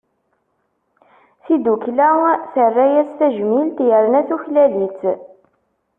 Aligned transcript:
Tidukkla 1.43 2.09
terra-as 2.53 3.09
tajmilt, 3.19 3.77
yerna 3.89 4.21
tuklal-itt. 4.27 5.01